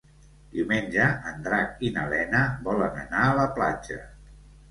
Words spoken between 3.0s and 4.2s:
anar a la platja.